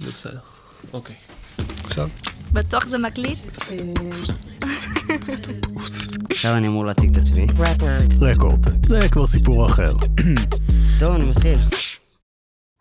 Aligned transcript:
זה 0.00 0.10
בסדר. 0.10 0.38
אוקיי. 0.92 1.16
עכשיו? 1.84 2.08
בטוח 2.52 2.88
זה 2.88 2.98
מקליט? 2.98 3.38
עכשיו 6.30 6.56
אני 6.56 6.66
אמור 6.66 6.86
להציג 6.86 7.10
את 7.10 7.16
עצמי. 7.16 7.46
רקורד. 8.20 8.86
זה 8.86 9.08
כבר 9.12 9.26
סיפור 9.26 9.66
אחר. 9.66 9.92
טוב, 11.00 11.14
אני 11.14 11.30
מתחיל. 11.30 11.58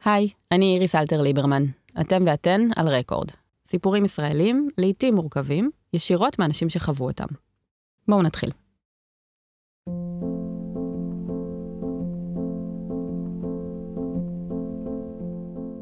היי, 0.06 0.30
אני 0.52 0.76
איריס 0.76 0.96
אלתר 0.96 1.22
ליברמן. 1.22 1.64
אתם 2.02 2.24
ואתן 2.28 2.62
על 2.76 2.88
רקורד. 2.88 3.30
סיפורים 3.68 4.06
ישראלים, 4.06 4.70
לעיתים 4.78 5.16
מורכבים, 5.16 5.70
ישירות 5.94 6.40
מאנשים 6.40 6.70
שחוו 6.70 7.06
אותם. 7.06 7.28
בואו 8.08 8.22
נתחיל. 8.22 8.52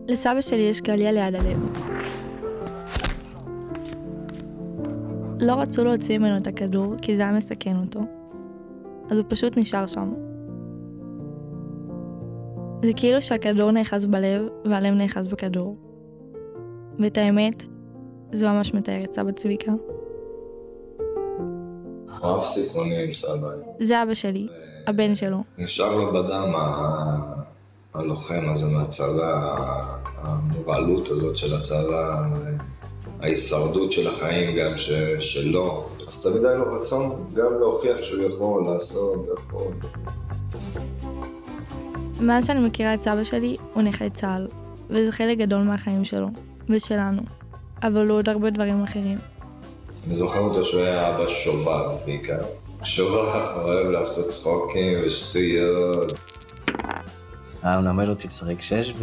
לסבא 0.08 0.42
שלי 0.42 0.62
יש 0.62 0.82
קליע 0.82 1.12
ליד 1.12 1.36
הלב. 1.36 1.78
לא 5.42 5.54
רצו 5.54 5.84
להוציא 5.84 6.18
ממנו 6.18 6.38
את 6.38 6.48
הכדור, 6.48 6.96
כי 7.02 7.18
זה 7.18 7.22
היה 7.22 7.32
מסכן 7.32 7.76
אותו. 7.76 8.00
אז 9.10 9.18
הוא 9.18 9.26
פשוט 9.30 9.58
נשאר 9.58 9.88
שם. 9.88 10.14
זה 12.84 12.92
כאילו 12.96 13.22
שהכדור 13.22 13.72
נאחז 13.72 14.06
בלב, 14.06 14.42
והלב 14.66 14.94
נאחז 14.94 15.28
בכדור. 15.28 15.78
ואת 17.00 17.18
האמת, 17.18 17.64
זה 18.32 18.48
ממש 18.48 18.74
מתאר 18.74 19.04
את 19.04 19.14
סבא 19.14 19.32
צביקה. 19.32 19.72
רב 22.22 22.42
סיכונים, 22.42 23.14
סבא. 23.14 23.48
זה 23.80 24.04
אבא 24.04 24.14
שלי, 24.14 24.48
הבן 24.88 25.16
שלו. 25.16 25.44
נשאר 25.58 25.96
לו 25.96 26.14
בדם 26.14 26.54
הלוחם 27.94 28.50
הזה 28.50 28.66
מהצבא, 28.78 29.56
המורלות 30.22 31.10
הזאת 31.10 31.38
של 31.38 31.56
הצבא, 31.56 32.24
ההישרדות 33.22 33.92
של 33.92 34.08
החיים 34.08 34.56
גם 34.56 34.78
ש... 34.78 34.92
שלו. 35.20 35.86
אז 36.08 36.24
תמיד 36.24 36.46
היה 36.46 36.56
לו 36.56 36.74
רצון 36.80 37.26
גם 37.34 37.60
להוכיח 37.60 38.02
שהוא 38.02 38.24
יכול 38.24 38.74
לעשות 38.74 39.26
הכל. 39.38 39.72
מאז 42.20 42.48
שאני 42.48 42.68
מכירה 42.68 42.94
את 42.94 43.02
סבא 43.02 43.24
שלי, 43.24 43.58
הוא 43.74 43.84
נכה 43.84 44.10
צה"ל, 44.10 44.48
וזה 44.90 45.12
חלק 45.12 45.38
גדול 45.38 45.62
מהחיים 45.62 46.06
שלו, 46.06 46.28
ושלנו. 46.70 47.22
אבל 47.84 48.10
הוא 48.10 48.18
עוד 48.18 48.30
הרבה 48.30 48.50
דברים 48.50 48.84
אחרים. 48.84 49.18
אני 50.08 50.16
זוכר 50.16 50.40
אותו 50.40 50.66
שהוא 50.66 50.82
היה 50.82 51.16
אבא 51.16 51.28
שובר 51.28 51.96
בעיקר. 52.06 52.44
שובר, 52.84 53.62
אוהב 53.64 53.88
לעשות 53.88 54.26
צחוקים 54.32 55.00
ושטויות. 55.06 56.12
היה 57.64 57.82
מלמד 57.82 58.08
אותי 58.08 58.28
לשחק 58.28 58.62
שש 58.62 58.94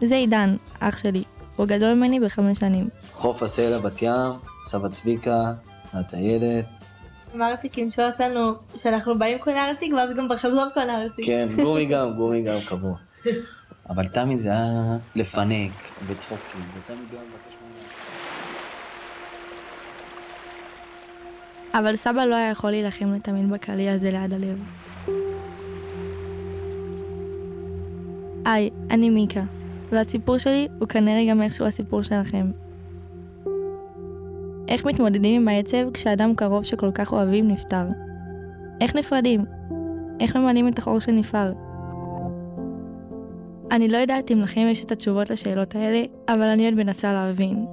זה 0.00 0.14
עידן, 0.14 0.56
אח 0.80 0.96
שלי. 0.96 1.22
הוא 1.56 1.66
גדול 1.66 1.94
ממני 1.94 2.20
בחמש 2.20 2.58
שנים. 2.58 2.88
בחוף 3.12 3.42
הסלע 3.42 3.78
בת 3.78 4.02
ים, 4.02 4.32
סבא 4.64 4.88
צביקה, 4.88 5.52
הטיילת. 5.92 6.66
מרתיקים 7.34 7.90
שעשינו, 7.90 8.54
שאנחנו 8.76 9.18
באים 9.18 9.38
קונרתיק 9.38 9.92
ואז 9.92 10.14
גם 10.14 10.28
בחזור 10.28 10.64
קונרתיק. 10.74 11.26
כן, 11.26 11.48
גומי 11.56 11.86
גם, 11.86 12.14
גומי 12.14 12.42
גם 12.42 12.58
קבוע. 12.68 12.94
אבל 13.90 14.06
תמיד 14.06 14.38
זה 14.38 14.48
היה 14.48 14.96
לפנק, 15.14 15.72
בצחוקים, 16.10 16.60
ותמיד 16.74 16.98
גם 17.12 17.18
לבקש 17.18 17.56
ממנו. 17.62 17.78
אבל 21.74 21.96
סבא 21.96 22.24
לא 22.24 22.34
היה 22.34 22.50
יכול 22.50 22.70
להילחם 22.70 23.12
לתמיד 23.12 23.50
בקליע 23.50 23.92
הזה 23.92 24.10
ליד 24.10 24.32
הלב. 24.32 24.58
היי, 28.48 28.70
אני 28.90 29.10
מיקה, 29.10 29.42
והסיפור 29.92 30.38
שלי 30.38 30.68
הוא 30.78 30.88
כנראה 30.88 31.30
גם 31.30 31.42
איכשהו 31.42 31.66
הסיפור 31.66 32.02
שלכם. 32.02 32.50
איך 34.68 34.86
מתמודדים 34.86 35.40
עם 35.40 35.48
העצב 35.48 35.90
כשאדם 35.94 36.34
קרוב 36.34 36.64
שכל 36.64 36.90
כך 36.94 37.12
אוהבים 37.12 37.48
נפטר? 37.48 37.84
איך 38.80 38.96
נפרדים? 38.96 39.44
איך 40.20 40.36
ממלאים 40.36 40.68
את 40.68 40.78
החור 40.78 40.98
שנפער? 40.98 41.46
אני 43.70 43.88
לא 43.88 43.96
יודעת 43.96 44.30
אם 44.30 44.40
לכם 44.40 44.60
יש 44.70 44.84
את 44.84 44.92
התשובות 44.92 45.30
לשאלות 45.30 45.74
האלה, 45.74 46.02
אבל 46.28 46.46
אני 46.46 46.64
עוד 46.64 46.74
מנסה 46.74 47.12
להבין. 47.12 47.66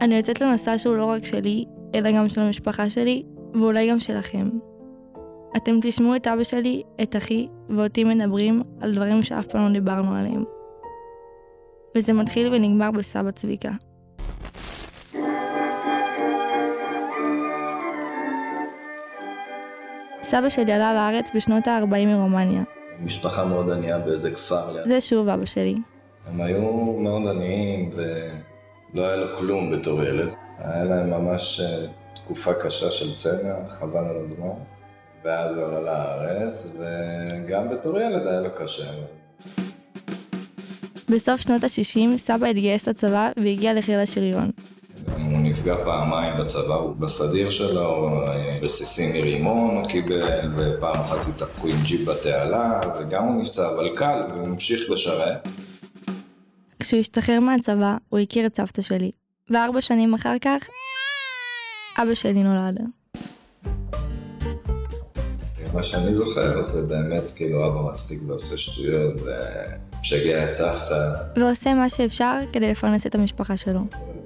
אני 0.00 0.14
יוצאת 0.14 0.40
למסע 0.40 0.78
שהוא 0.78 0.96
לא 0.96 1.04
רק 1.04 1.24
שלי, 1.24 1.64
אלא 1.94 2.12
גם 2.12 2.28
של 2.28 2.40
המשפחה 2.40 2.90
שלי, 2.90 3.22
ואולי 3.54 3.90
גם 3.90 3.98
שלכם. 3.98 4.48
אתם 5.56 5.78
תשמעו 5.82 6.16
את 6.16 6.26
אבא 6.26 6.42
שלי, 6.42 6.82
את 7.02 7.16
אחי, 7.16 7.48
ואותי 7.68 8.04
מדברים 8.04 8.62
על 8.80 8.94
דברים 8.94 9.22
שאף 9.22 9.46
פעם 9.46 9.66
לא 9.66 9.72
דיברנו 9.72 10.14
עליהם. 10.14 10.44
וזה 11.96 12.12
מתחיל 12.12 12.54
ונגמר 12.54 12.90
בסבא 12.90 13.30
צביקה. 13.30 13.70
סבא 20.22 20.48
שלי 20.48 20.72
עלה 20.72 20.94
לארץ 20.94 21.30
בשנות 21.34 21.66
ה-40 21.66 22.06
מרומניה. 22.06 22.62
משפחה 23.00 23.44
מאוד 23.44 23.70
ענייה 23.70 23.98
באיזה 23.98 24.30
כפר 24.30 24.72
ליד. 24.72 24.88
זה 24.88 25.00
שוב 25.00 25.28
אבא 25.28 25.44
שלי. 25.44 25.74
הם 26.26 26.40
היו 26.40 26.72
מאוד 26.98 27.28
עניים 27.28 27.90
ולא 27.92 29.06
היה 29.06 29.16
לו 29.16 29.34
כלום 29.34 29.70
בתור 29.70 30.02
ילד. 30.02 30.32
היה 30.58 30.84
להם 30.84 31.10
ממש 31.10 31.60
אה, 31.60 31.86
תקופה 32.14 32.54
קשה 32.54 32.90
של 32.90 33.14
צנע, 33.14 33.54
חבל 33.68 34.04
על 34.04 34.16
הזמן. 34.22 34.73
ואז 35.24 35.56
הוא 35.56 35.66
עלה 35.66 35.78
לארץ, 35.80 36.66
וגם 36.78 37.68
בתור 37.68 38.00
ילד 38.00 38.26
היה 38.26 38.40
לו 38.40 38.50
קשה. 38.54 38.90
בסוף 41.08 41.40
שנות 41.40 41.64
ה-60 41.64 42.16
סבא 42.16 42.46
התגייס 42.46 42.88
לצבא 42.88 43.30
והגיע 43.36 43.74
לחיל 43.74 43.98
השריון. 43.98 44.50
הוא 45.06 45.38
נפגע 45.38 45.76
פעמיים 45.84 46.40
בצבא, 46.40 46.74
הוא 46.74 46.96
בסדיר 46.96 47.50
שלו, 47.50 48.20
בסיסים 48.62 49.12
מרימון 49.12 49.76
הוא 49.76 49.88
קיבל, 49.88 50.40
ופעם 50.56 51.00
אחת 51.00 51.26
התהפכו 51.26 51.68
עם 51.68 51.76
ג'יפ 51.82 52.08
בתעלה, 52.08 52.80
וגם 53.00 53.24
הוא 53.24 53.40
נפצע, 53.40 53.68
אבל 53.68 53.96
קל, 53.96 54.22
והוא 54.30 54.48
המשיך 54.48 54.90
לשרת. 54.90 55.48
כשהוא 56.80 57.00
השתחרר 57.00 57.40
מהצבא, 57.40 57.96
הוא 58.08 58.20
הכיר 58.20 58.46
את 58.46 58.56
סבתא 58.56 58.82
שלי. 58.82 59.10
וארבע 59.50 59.80
שנים 59.80 60.14
אחר 60.14 60.36
כך, 60.40 60.68
אבא 62.02 62.14
שלי 62.14 62.42
נולד. 62.42 62.80
מה 65.74 65.82
שאני 65.82 66.14
זוכר 66.14 66.62
זה 66.62 66.86
באמת 66.86 67.32
כאילו 67.32 67.66
אבא 67.66 67.80
מצחיק 67.80 68.18
ועושה 68.26 68.56
שטויות, 68.56 69.14
ומשגע 69.20 70.44
את 70.44 70.52
סבתא. 70.52 71.10
ועושה 71.36 71.74
מה 71.74 71.88
שאפשר 71.88 72.38
כדי 72.52 72.70
לפרנס 72.70 73.06
את 73.06 73.14
המשפחה 73.14 73.56
שלו. 73.56 73.80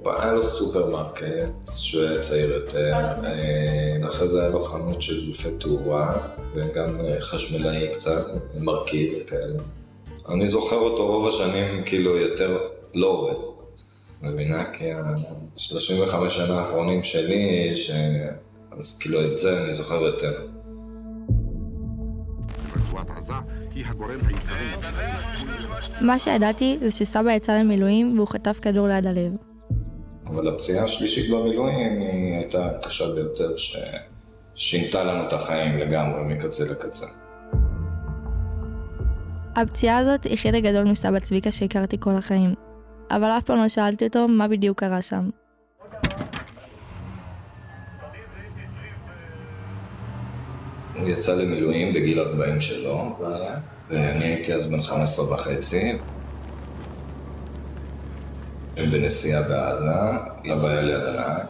היה 0.05 0.33
לו 0.33 0.43
סופרמרקט 0.43 1.23
שהוא 1.71 2.03
היה 2.03 2.19
צעיר 2.19 2.53
יותר, 2.53 2.91
אה, 2.93 4.07
אחרי 4.07 4.27
זה 4.27 4.41
היה 4.41 4.49
לו 4.49 4.63
חנות 4.63 5.01
של 5.01 5.27
גופי 5.27 5.49
תאורה, 5.59 6.11
וגם 6.55 6.95
אה, 6.99 7.21
חשמלאי 7.21 7.87
קצת, 7.93 8.25
מרכיב 8.57 9.13
וכאלה. 9.21 9.59
אני 10.29 10.47
זוכר 10.47 10.75
אותו 10.75 11.07
רוב 11.07 11.27
השנים 11.27 11.83
כאילו 11.85 12.17
יותר 12.17 12.57
לא 12.93 13.07
עובד. 13.07 13.35
מבינה? 14.21 14.63
כי 14.73 14.91
ה-35 14.91 16.29
שנה 16.29 16.59
האחרונים 16.59 17.03
שלי, 17.03 17.75
ש... 17.75 17.91
אז 18.79 18.97
כאילו 18.97 19.25
את 19.25 19.37
זה 19.37 19.63
אני 19.63 19.73
זוכר 19.73 19.95
יותר. 19.95 20.41
רצועת 22.89 23.09
עזה 23.17 23.33
היא 23.75 23.85
הגורם 23.87 24.19
העיקרי. 24.25 24.89
מה 26.01 26.19
שידעתי 26.19 26.77
זה 26.81 26.91
שסבא 26.91 27.31
יצא 27.31 27.59
למילואים 27.59 28.17
והוא 28.17 28.27
חטף 28.27 28.59
כדור 28.61 28.87
ליד 28.87 29.05
הלב. 29.05 29.31
אבל 30.25 30.47
הפציעה 30.47 30.85
השלישית 30.85 31.31
במילואים 31.31 32.01
היא 32.01 32.35
הייתה 32.35 32.69
קשה 32.81 33.05
ביותר, 33.15 33.53
ששינתה 34.55 35.03
לנו 35.03 35.27
את 35.27 35.33
החיים 35.33 35.77
לגמרי 35.77 36.35
מקצה 36.35 36.63
לקצה. 36.71 37.05
הפציעה 39.55 39.97
הזאת 39.97 40.23
היא 40.23 40.37
חלק 40.37 40.63
גדול 40.63 40.83
מסבא 40.83 41.19
צביקה 41.19 41.51
שהכרתי 41.51 41.97
כל 41.99 42.15
החיים. 42.15 42.53
אבל 43.11 43.27
אף 43.27 43.43
פעם 43.43 43.57
לא 43.57 43.67
שאלתי 43.67 44.05
אותו 44.05 44.27
מה 44.27 44.47
בדיוק 44.47 44.79
קרה 44.79 45.01
שם. 45.01 45.29
הוא 51.01 51.09
יצא 51.09 51.35
למילואים 51.35 51.93
בגיל 51.93 52.19
40 52.19 52.61
שלו, 52.61 53.15
ואני 53.89 54.25
הייתי 54.25 54.53
אז 54.53 54.67
בן 54.67 54.81
15 54.81 55.33
וחצי. 55.33 55.97
בנסיעה 58.91 59.41
בעזה, 59.41 59.83
אבא 60.53 60.67
היה 60.67 60.81
ליד 60.81 61.03
הנהג. 61.03 61.45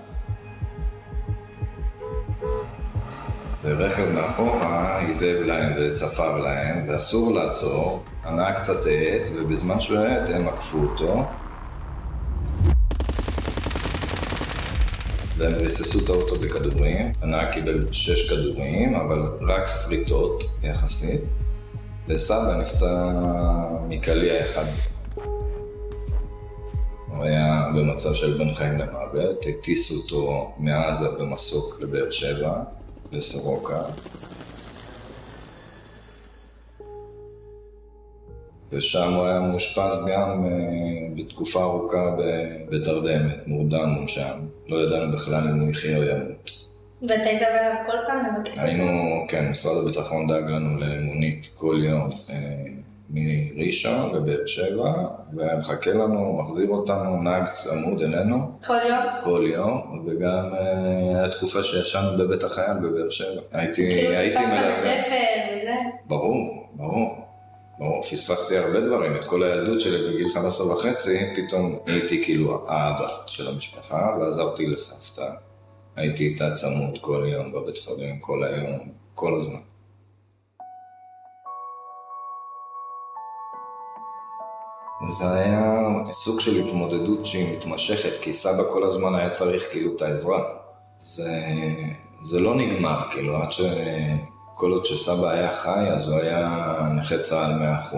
ורכב 3.63 4.11
מאחורה 4.11 4.97
הידב 4.97 5.41
להם 5.45 5.73
וצפר 5.79 6.37
להם, 6.37 6.85
ואסור 6.87 7.33
לעצור. 7.33 8.03
הנהג 8.23 8.55
קצת 8.55 8.85
האט, 8.85 9.29
ובזמן 9.35 9.79
שהוא 9.79 9.99
האט 9.99 10.29
הם 10.29 10.47
עקפו 10.47 10.77
אותו. 10.77 11.25
והם 15.39 15.53
ריססו 15.53 15.99
את 16.05 16.09
האוטו 16.09 16.35
בכדורים. 16.35 17.11
הנהג 17.21 17.53
קיבל 17.53 17.85
שש 17.91 18.29
כדורים, 18.29 18.95
אבל 18.95 19.21
רק 19.41 19.67
שריטות 19.67 20.43
יחסית. 20.63 21.21
וסבא 22.07 22.57
נפצע 22.61 23.11
מקליע 23.87 24.45
אחד. 24.45 24.65
הוא 27.07 27.23
היה 27.23 27.71
במצב 27.75 28.13
של 28.13 28.37
בין 28.37 28.53
חיים 28.53 28.77
למוות, 28.77 29.45
הטיסו 29.49 29.95
אותו 29.95 30.53
מעזה 30.57 31.09
במסוק 31.19 31.81
לבאר 31.81 32.09
שבע, 32.09 32.53
לסורוקה. 33.11 33.81
ושם 38.71 39.13
הוא 39.13 39.25
היה 39.25 39.39
מאושפז 39.39 40.05
גם 40.11 40.45
אה, 40.45 40.49
בתקופה 41.15 41.61
ארוכה 41.63 42.15
בתרדמת, 42.69 43.47
מורדם 43.47 43.89
מונשם. 43.89 44.39
לא 44.67 44.77
ידענו 44.77 45.11
בכלל 45.11 45.49
אם 45.49 45.59
הוא 45.59 45.69
יחיה 45.71 45.97
או 45.97 46.03
ימות. 46.03 46.51
ואתה 47.01 47.23
היית 47.23 47.41
בא 47.41 47.47
אליו 47.47 47.75
כל 47.85 47.97
פעם 48.07 48.25
לבקר? 48.25 48.61
היינו, 48.61 49.25
כן, 49.27 49.49
משרד 49.49 49.83
הביטחון 49.83 50.27
דאג 50.27 50.43
לנו 50.43 50.79
למונית 50.79 51.53
כל 51.57 51.81
יום 51.83 52.07
אה, 52.29 52.35
מראשון 53.09 54.15
לבאר 54.15 54.45
שבע, 54.45 54.93
ומחכה 55.33 55.91
לנו, 55.91 56.37
מחזיר 56.37 56.69
אותנו, 56.69 57.23
נהג 57.23 57.49
צמוד 57.51 58.01
אלינו 58.01 58.37
כל 58.65 58.77
יום? 58.89 59.03
כל 59.23 59.47
יום, 59.53 60.05
וגם 60.07 60.53
אה, 60.53 61.19
היה 61.19 61.29
תקופה 61.29 61.63
שישנו 61.63 62.17
בבית 62.17 62.43
החייל 62.43 62.73
בבאר 62.73 63.09
שבע. 63.09 63.41
הייתי, 63.53 63.83
אז 63.83 63.89
כאילו 63.89 64.13
הייתי 64.15 64.35
פספסת 64.35 64.51
בית 64.51 64.63
מלווה. 64.65 64.81
ספר 64.81 65.55
וזה? 65.57 65.73
ברור, 66.07 66.69
ברור. 66.73 67.28
ברור, 67.79 68.03
פספסתי 68.03 68.57
הרבה 68.57 68.79
דברים, 68.79 69.15
את 69.15 69.25
כל 69.25 69.43
הילדות 69.43 69.81
שלי 69.81 70.13
בגיל 70.13 70.29
15 70.29 70.73
וחצי, 70.73 71.19
פתאום 71.35 71.79
הייתי 71.85 72.23
כאילו 72.23 72.65
האבא 72.67 73.07
של 73.27 73.47
המשפחה, 73.47 74.17
ועזרתי 74.19 74.65
לסבתא. 74.65 75.29
הייתי 75.95 76.27
איתה 76.27 76.51
צמוד 76.53 76.97
כל 77.01 77.25
יום 77.27 77.51
בבית 77.51 77.77
חולים, 77.77 78.19
כל 78.19 78.43
היום, 78.43 78.91
כל 79.15 79.39
הזמן. 79.39 79.59
זה 85.09 85.33
היה 85.33 85.83
סוג 86.05 86.39
של 86.39 86.65
התמודדות 86.65 87.25
שהיא 87.25 87.57
מתמשכת, 87.57 88.21
כי 88.21 88.33
סבא 88.33 88.63
כל 88.71 88.83
הזמן 88.83 89.15
היה 89.15 89.29
צריך 89.29 89.71
כאילו 89.71 89.95
את 89.95 90.01
העזרה. 90.01 90.43
זה, 90.99 91.31
זה 92.21 92.39
לא 92.39 92.55
נגמר, 92.55 92.99
כאילו, 93.11 93.37
עד 93.37 93.51
ש... 93.51 93.61
כל 94.59 94.71
עוד 94.71 94.85
שסבא 94.85 95.29
היה 95.29 95.51
חי, 95.51 95.87
אז 95.95 96.07
הוא 96.07 96.19
היה 96.19 96.77
נכה 96.95 97.17
צה"ל 97.17 97.51
100%. 97.91 97.95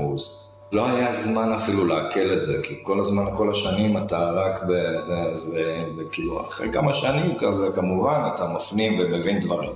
לא 0.72 0.90
היה 0.90 1.12
זמן 1.12 1.54
אפילו 1.54 1.86
לעכל 1.86 2.34
את 2.34 2.42
זה, 2.42 2.62
כי 2.64 2.80
כל 2.84 3.00
הזמן, 3.00 3.26
כל 3.36 3.52
השנים 3.52 3.98
אתה 3.98 4.32
רק 4.32 4.64
בזה, 4.64 5.20
וכאילו, 5.98 6.44
אחרי 6.44 6.74
כמה 6.74 6.94
שנים 6.94 7.38
כזה, 7.38 7.68
כמובן, 7.76 8.30
אתה 8.36 8.48
מפנים 8.48 9.00
ומבין 9.00 9.40
דברים. 9.40 9.74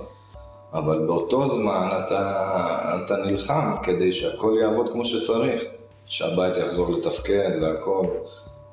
אבל 0.72 0.98
באותו 1.06 1.46
זמן 1.46 1.88
אתה, 1.98 3.02
אתה 3.04 3.16
נלחם 3.16 3.74
כדי 3.82 4.12
שהכל 4.12 4.54
יעבוד 4.60 4.92
כמו 4.92 5.04
שצריך. 5.04 5.62
שהבית 6.04 6.56
יחזור 6.56 6.92
לתפקד 6.92 7.50
והכל. 7.62 8.06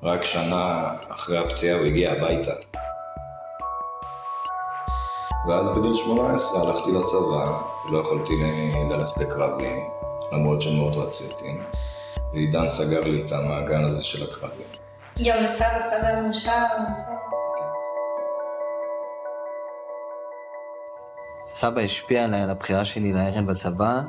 רק 0.04 0.24
שנה 0.24 0.90
אחרי 1.10 1.38
הפציעה 1.38 1.78
הוא 1.78 1.86
הגיע 1.86 2.12
הביתה. 2.12 2.52
ואז 5.48 5.70
בגיל 5.70 5.94
18 5.94 6.62
הלכתי 6.62 6.92
לצבא, 6.92 7.62
לא 7.90 8.00
יכולתי 8.00 8.34
ל- 8.36 8.94
ללכת 8.94 9.18
לקרבי, 9.18 9.84
למרות 10.32 10.62
שמאוד 10.62 10.94
רציתי. 10.94 11.58
ועידן 12.34 12.70
סגר 12.70 13.04
לי 13.04 13.26
את 13.26 13.32
המעגל 13.32 13.88
הזה 13.88 14.04
של 14.04 14.24
הקרבי. 14.30 14.64
גם 15.26 15.44
לסבא, 15.44 15.82
סבא 15.82 16.22
מאושר. 16.22 16.52
סבא 21.46 21.82
השפיע 21.82 22.24
עליי, 22.24 22.42
על 22.42 22.50
הבחירה 22.50 22.86
שלי 22.86 23.14
לערב 23.14 23.46
בצבא, 23.52 24.02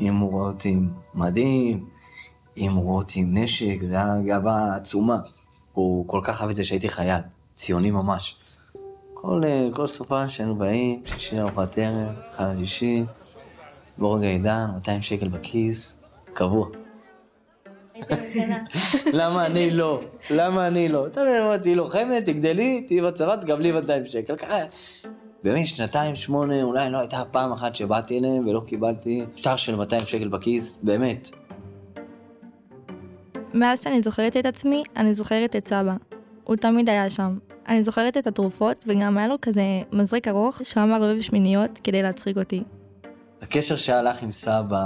אם 0.00 0.16
הוא 0.16 0.32
רואה 0.32 0.46
אותי 0.46 0.68
עם 0.68 0.88
מדים, 1.14 1.86
אם 2.56 2.72
הוא 2.72 2.84
רואה 2.84 2.96
אותי 2.96 3.20
עם 3.20 3.38
נשק, 3.38 3.76
זה 3.88 3.94
היה 3.94 4.20
גאווה 4.26 4.76
עצומה. 4.76 5.16
הוא 5.72 6.08
כל 6.08 6.20
כך 6.24 6.40
אהב 6.42 6.50
את 6.50 6.56
זה 6.56 6.64
שהייתי 6.64 6.88
חייל, 6.88 7.20
ציוני 7.54 7.90
ממש. 7.90 8.36
כל, 9.22 9.44
אה, 9.44 9.68
כל 9.72 9.86
סופה 9.86 10.28
שהיינו 10.28 10.54
באים, 10.54 11.02
שישי 11.04 11.40
ארוחת 11.40 11.78
ערב, 11.78 12.14
חג 12.36 12.54
שישי, 12.58 13.04
בורג 13.98 14.24
העידן, 14.24 14.66
200 14.74 15.02
שקל 15.02 15.28
בכיס, 15.28 16.00
קבוע. 16.32 16.66
למה 19.12 19.46
אני 19.46 19.70
לא? 19.70 20.00
למה 20.30 20.66
אני 20.66 20.88
לא? 20.88 21.06
אתה 21.06 21.22
מבין, 21.22 21.42
אמרתי, 21.42 21.74
לוחמת, 21.74 22.24
תגדלי, 22.24 22.84
תהיי 22.86 23.00
בצבא, 23.00 23.36
תקבלי 23.36 23.72
200 23.72 24.04
שקל. 24.06 24.36
ככה, 24.36 24.56
באמת, 25.44 25.66
שנתיים, 25.66 26.14
שמונה, 26.14 26.62
אולי 26.62 26.90
לא 26.90 26.98
הייתה 26.98 27.22
פעם 27.30 27.52
אחת 27.52 27.74
שבאתי 27.74 28.18
אליהם 28.18 28.46
ולא 28.48 28.62
קיבלתי 28.66 29.24
שטר 29.36 29.56
של 29.56 29.76
200 29.76 30.02
שקל 30.02 30.28
בכיס, 30.28 30.82
באמת. 30.84 31.30
מאז 33.54 33.82
שאני 33.82 34.02
זוכרת 34.02 34.36
את 34.36 34.46
עצמי, 34.46 34.82
אני 34.96 35.14
זוכרת 35.14 35.56
את 35.56 35.68
סבא. 35.68 35.94
הוא 36.44 36.56
תמיד 36.56 36.88
היה 36.88 37.10
שם. 37.10 37.51
אני 37.68 37.82
זוכרת 37.82 38.16
את 38.16 38.26
התרופות, 38.26 38.84
וגם 38.88 39.18
היה 39.18 39.28
לו 39.28 39.36
כזה 39.42 39.62
מזרק 39.92 40.28
ארוך 40.28 40.60
שהוא 40.64 40.82
אמר 40.82 40.98
אוהב 40.98 41.20
שמיניות 41.20 41.80
כדי 41.84 42.02
להצחיק 42.02 42.36
אותי. 42.36 42.62
הקשר 43.42 43.76
שהלך 43.76 44.22
עם 44.22 44.30
סבא, 44.30 44.84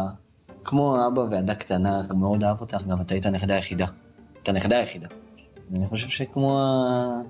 כמו 0.65 1.07
אבא 1.07 1.21
וילדה 1.21 1.55
קטנה, 1.55 2.03
מאוד 2.17 2.45
אהב 2.45 2.61
אותך, 2.61 2.87
גם 2.87 3.01
אתה 3.01 3.15
היית 3.15 3.27
הנכדה 3.27 3.55
היחידה. 3.55 3.87
את 4.43 4.49
הנכדה 4.49 4.79
היחידה. 4.79 5.09
אני 5.75 5.87
חושב 5.87 6.09
שכמו 6.09 6.61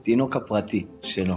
התינוק 0.00 0.36
הפרטי 0.36 0.86
שלו. 1.02 1.34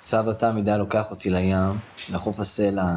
סבא 0.00 0.32
תמיד 0.32 0.68
היה 0.68 0.78
לוקח 0.78 1.10
אותי 1.10 1.30
לים, 1.30 1.78
לחוף 2.12 2.40
הסלע 2.40 2.94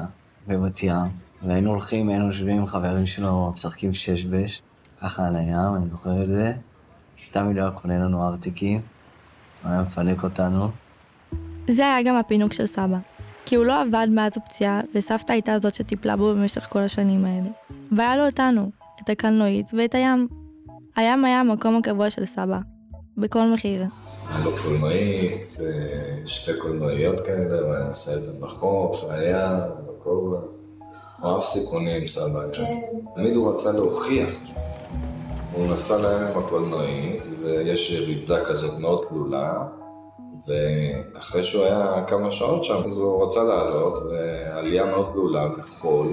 בבת 0.48 0.84
ים, 0.84 1.12
והיינו 1.42 1.70
הולכים, 1.70 2.10
היינו 2.10 2.28
יושבים 2.28 2.58
עם 2.58 2.66
חברים 2.66 3.06
שלו, 3.06 3.52
משחקים 3.54 3.94
שש 3.94 4.26
בש, 4.26 4.62
ככה 5.02 5.28
על 5.28 5.36
הים, 5.36 5.76
אני 5.76 5.86
זוכר 5.90 6.20
את 6.20 6.26
זה. 6.26 6.54
תמיד 7.32 7.58
היה 7.58 7.72
קונה 7.72 7.98
לנו 7.98 8.28
ארטיקים, 8.28 8.82
הוא 9.64 9.72
היה 9.72 9.82
מפנק 9.82 10.24
אותנו. 10.24 10.68
זה 11.68 11.84
היה 11.84 12.04
גם 12.04 12.16
הפינוק 12.16 12.54
של 12.54 12.66
סבא. 12.66 12.98
כי 13.46 13.56
הוא 13.56 13.66
לא 13.66 13.82
עבד 13.82 14.08
מאז 14.12 14.32
הפציעה, 14.38 14.82
וסבתא 14.96 15.34
הייתה 15.34 15.60
זאת 15.60 15.74
שטיפלה 15.74 16.16
בו 16.16 16.36
במשך 16.36 16.68
כל 16.70 16.80
השנים 16.80 17.26
האלה. 17.26 17.50
והיה 17.92 18.18
לו 18.18 18.26
אותנו, 18.26 18.72
את 19.02 19.10
הקלנועית 19.10 19.72
ואת 19.78 19.96
הים. 19.96 20.28
הים 20.96 21.26
היה 21.26 21.40
המקום 21.40 21.78
הקבוע 21.78 22.10
של 22.10 22.26
סבא. 22.26 22.60
בכל 23.18 23.46
מחיר. 23.54 23.86
היה 24.30 24.46
לו 24.46 24.52
קולנועית, 24.64 25.58
אה, 25.60 26.28
שתי 26.28 26.52
קולנועיות 26.60 27.20
כאלה, 27.20 27.60
הוא 27.60 27.74
היה 27.74 27.88
נוסע 27.88 28.12
איתן 28.12 28.42
בחוף, 28.42 29.04
היה, 29.10 29.60
בכל... 29.88 30.10
הוא 30.10 31.32
אהב 31.32 31.40
סיכונים, 31.40 32.08
סבא. 32.08 32.42
כן. 32.54 32.80
תמיד 33.16 33.36
הוא 33.36 33.54
רצה 33.54 33.72
להוכיח. 33.72 34.30
הוא 35.52 35.68
נסע 35.68 35.98
להם 35.98 36.24
עם 36.24 36.44
הקולנועית, 36.44 37.28
ויש 37.44 37.92
ירידה 37.92 38.46
כזאת 38.46 38.80
מאוד 38.80 39.06
תלולה, 39.10 39.54
ואחרי 40.48 41.44
שהוא 41.44 41.64
היה 41.64 42.04
כמה 42.08 42.32
שעות 42.32 42.64
שם, 42.64 42.82
אז 42.86 42.98
הוא 42.98 43.26
רצה 43.26 43.44
לעלות, 43.44 44.00
ועלייה 44.00 44.86
מאוד 44.86 45.10
תלולה 45.12 45.48
וחול, 45.58 46.08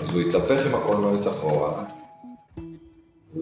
אז 0.00 0.14
הוא 0.14 0.20
התהפך 0.20 0.66
עם 0.66 0.74
הקולנועית 0.74 1.26
אחורה, 1.26 1.72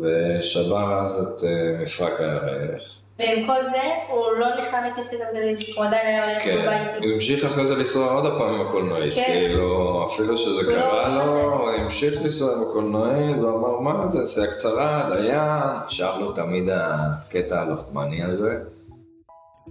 ושבר 0.00 0.98
אז 1.00 1.22
את 1.22 1.44
אה, 1.44 1.82
מפרק 1.82 2.20
הירך. 2.20 3.02
ועם 3.18 3.46
כל 3.46 3.62
זה, 3.62 3.82
הוא 4.08 4.24
לא 4.38 4.46
נכנע 4.58 4.88
לכיסא 4.90 5.16
גלגלים, 5.16 5.56
הוא 5.76 5.84
עדיין 5.84 6.06
היה 6.06 6.30
הולך 6.30 6.42
כן, 6.42 6.62
בבית. 6.62 7.02
הוא 7.02 7.12
המשיך 7.14 7.44
אחרי 7.44 7.66
זה 7.66 7.74
לנסוע 7.74 8.12
עוד 8.12 8.26
הפעם 8.26 8.54
עם 8.54 8.66
הקולנועית, 8.66 9.14
כן. 9.14 9.24
כאילו, 9.26 10.04
אפילו 10.06 10.36
שזה 10.36 10.60
הוא 10.60 10.72
לא 10.72 10.80
קרה 10.80 11.08
לו, 11.08 11.24
מוותר. 11.24 11.42
הוא 11.42 11.70
המשיך 11.70 12.22
לנסוע 12.22 12.54
עם 12.56 12.62
הקולנועית, 12.62 13.36
והוא 13.36 13.58
אמר, 13.58 13.80
מה 13.80 14.10
זה, 14.10 14.22
נסיעה 14.22 14.46
קצרה, 14.46 15.10
דיין, 15.16 15.88
שר 15.88 16.18
לו 16.18 16.32
תמיד 16.32 16.64
הקטע 16.70 17.60
הלוחמני 17.60 18.22
הזה. 18.22 18.58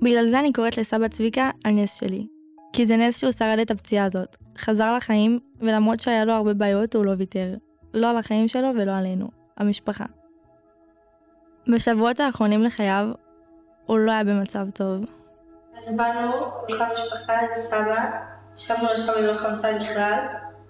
בגלל 0.01 0.29
זה 0.29 0.39
אני 0.39 0.53
קוראת 0.53 0.77
לסבא 0.77 1.07
צביקה 1.07 1.49
הנס 1.65 1.99
שלי. 1.99 2.27
כי 2.73 2.85
זה 2.85 2.97
נס 2.97 3.19
שהוא 3.19 3.31
שרד 3.31 3.59
את 3.61 3.71
הפציעה 3.71 4.05
הזאת. 4.05 4.37
חזר 4.57 4.95
לחיים, 4.95 5.39
ולמרות 5.61 5.99
שהיה 5.99 6.25
לו 6.25 6.33
הרבה 6.33 6.53
בעיות, 6.53 6.95
הוא 6.95 7.05
לא 7.05 7.13
ויתר. 7.17 7.53
לא 7.93 8.09
על 8.09 8.17
החיים 8.17 8.47
שלו 8.47 8.67
ולא 8.77 8.91
עלינו, 8.91 9.40
המשפחה. 9.61 10.05
בשבועות 11.67 12.19
האחרונים 12.19 12.63
לחייו, 12.63 13.07
הוא 13.85 13.99
לא 13.99 14.11
היה 14.11 14.23
במצב 14.23 14.69
טוב. 14.69 15.05
אז 15.75 15.97
באנו, 15.97 16.31
כל 16.67 16.83
המשפחה 16.83 17.33
עם 17.33 17.55
סבא, 17.55 18.09
שמנו 18.55 18.83
לו 18.89 18.97
שם 18.97 19.11
ללא 19.17 19.33
חמצן 19.33 19.79
בכלל, 19.79 20.19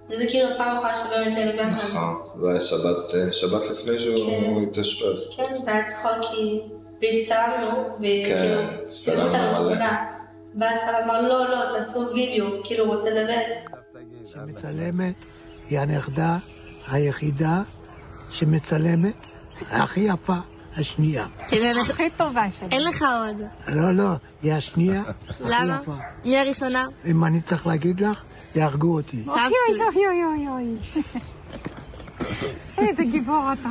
וזה 0.10 0.26
כאילו 0.30 0.50
הפעם 0.50 0.68
האחרונה 0.76 0.96
שבאמת 0.96 1.36
היינו 1.36 1.52
ביחד. 1.52 1.78
נכון, 1.78 2.42
זה 2.42 2.50
היה 2.50 2.62
שבת, 2.62 3.16
אה, 3.16 3.34
שבת 3.34 3.70
לפני 3.72 3.92
כן. 3.92 3.98
שהוא 3.98 4.64
התאשפז. 4.64 5.36
כן, 5.38 5.54
והיה 5.66 5.86
צחוקי, 5.86 6.62
והצטלמנו, 7.02 7.96
וכאילו, 7.96 8.62
כן, 8.62 8.86
צילמו 8.86 9.22
אותנו 9.22 9.38
הצטלמנו, 9.38 9.70
בתמונה. 9.70 10.06
ואז 10.60 10.78
סבא 10.78 11.04
אמר, 11.06 11.22
לא, 11.22 11.50
לא, 11.50 11.70
תעשו 11.70 12.00
וידאו, 12.14 12.46
כאילו, 12.64 12.86
הוא 12.86 12.94
רוצה 12.94 13.10
לדבר. 13.10 13.42
שמצלמת 14.26 15.16
היא 15.70 15.80
הנכדה 15.80 16.38
היחידה 16.92 17.62
שמצלמת 18.32 19.16
הכי 19.72 20.00
יפה 20.00 20.36
השנייה. 20.78 21.28
הכי 21.90 22.10
טובה 22.10 22.52
שלי. 22.52 22.68
אין 22.72 22.84
לך 22.84 23.02
עוד. 23.02 23.42
לא, 23.76 23.92
לא, 23.92 24.10
היא 24.42 24.54
השנייה 24.54 25.02
הכי 25.30 25.44
למה? 25.46 25.80
יפה. 25.82 25.96
מי 26.26 26.38
הראשונה? 26.38 26.88
אם 27.06 27.26
אני 27.26 27.42
צריך 27.42 27.68
להגיד 27.68 28.00
לך, 28.00 28.24
יהרגו 28.56 28.94
אותי. 28.94 29.24
אוי 29.28 29.36
אוי 29.70 30.06
אוי 30.08 30.24
אוי 30.26 30.48
אוי. 30.48 30.78
איזה 32.78 33.04
גיבור 33.04 33.50
אתה. 33.54 33.70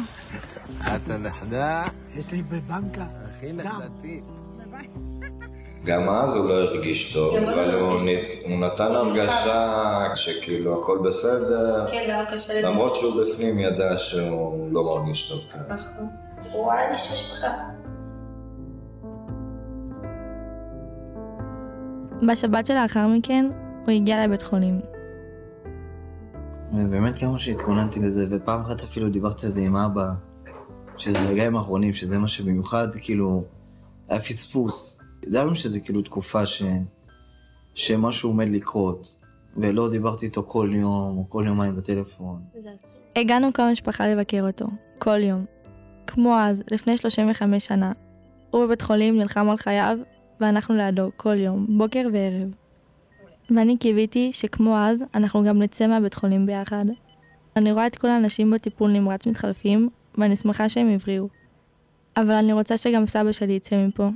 את 0.97 1.11
הנכדה 1.11 1.85
יש 2.17 2.33
לי 2.33 2.43
בבנקה. 2.43 3.07
הכי 3.31 3.53
נכדתית. 3.53 4.25
גם 5.85 6.09
אז 6.09 6.37
הוא 6.37 6.49
לא 6.49 6.55
הרגיש 6.55 7.15
טוב, 7.15 7.37
גם 7.37 7.45
אבל 7.45 7.75
הוא 7.75 7.93
נ- 7.93 8.51
הוא 8.51 8.61
נתן 8.61 8.93
הרגשה 8.93 9.77
שכאילו 10.15 10.81
הכל 10.81 10.99
בסדר, 11.05 11.87
כן, 11.91 12.21
לו 12.21 12.27
קשה 12.33 12.59
לדבר. 12.59 12.71
למרות 12.71 12.97
שהוא 12.97 13.23
בפנים 13.23 13.59
ידע 13.59 13.97
שהוא 13.99 14.73
לא 14.73 14.85
מרגיש 14.85 15.29
טוב 15.29 15.41
כאן. 15.53 15.61
נכון. 15.69 16.07
הוא 16.53 16.73
היה 16.73 16.93
איש 16.93 17.13
משפחה. 17.13 17.49
בשבת 22.29 22.67
שלאחר 22.67 23.07
מכן, 23.07 23.47
הוא 23.87 23.91
הגיע 23.95 24.25
לבית 24.27 24.43
חולים. 24.43 24.81
ובאמת 26.75 27.19
כמה 27.19 27.39
שהתכוננתי 27.39 28.01
לזה, 28.01 28.25
ופעם 28.31 28.61
אחת 28.61 28.83
אפילו 28.83 29.09
דיברתי 29.09 29.47
על 29.47 29.53
זה 29.53 29.61
עם 29.61 29.77
אבא, 29.77 30.07
שזה 30.97 31.19
הרגעים 31.19 31.57
האחרונים, 31.57 31.93
שזה 31.93 32.19
מה 32.19 32.29
שבמיוחד, 32.29 32.89
כאילו, 33.01 33.45
היה 34.09 34.21
פספוס. 34.21 35.01
ידענו 35.27 35.57
שזה 35.57 35.81
כאילו 35.81 36.03
תקופה 36.03 36.47
ש... 36.47 36.63
שמשהו 37.75 38.31
עומד 38.31 38.49
לקרות, 38.49 39.17
ולא 39.57 39.91
דיברתי 39.91 40.27
איתו 40.27 40.43
כל 40.43 40.71
יום, 40.73 41.19
או 41.19 41.25
כל 41.29 41.45
יומיים 41.47 41.77
בטלפון. 41.77 42.43
הגענו 43.17 43.53
כל 43.53 43.63
המשפחה 43.63 44.09
לבקר 44.09 44.47
אותו, 44.47 44.67
כל 44.99 45.23
יום. 45.23 45.45
כמו 46.07 46.37
אז, 46.39 46.63
לפני 46.71 46.97
35 46.97 47.67
שנה. 47.67 47.93
הוא 48.51 48.65
בבית 48.65 48.83
חולים 48.83 49.19
נלחם 49.19 49.51
על 49.51 49.57
חייו, 49.57 49.99
ואנחנו 50.41 50.75
לידו 50.75 51.11
כל 51.17 51.37
יום, 51.37 51.67
בוקר 51.79 52.09
וערב. 52.13 52.55
ואני 53.51 53.77
קיוויתי 53.79 54.33
שכמו 54.33 54.79
אז, 54.79 55.05
אנחנו 55.15 55.45
גם 55.45 55.63
נצא 55.63 55.87
מהבית 55.87 56.15
חולים 56.15 56.47
ביחד. 56.47 56.85
אני 57.57 57.73
רואה 57.73 57.87
את 57.87 57.97
כל 57.97 58.09
האנשים 58.09 58.51
בטיפול 58.51 58.91
נמרץ 58.91 59.27
מתחלפים, 59.27 59.89
ואני 60.19 60.37
שמחה 60.37 60.69
שהם 60.69 60.89
הבריאו. 60.89 61.29
אבל 62.17 62.35
אני 62.35 62.53
רוצה 62.53 62.77
שגם 62.77 63.07
סבא 63.07 63.33
שלי 63.33 63.53
יצא 63.53 63.87
מפה. 63.87 64.09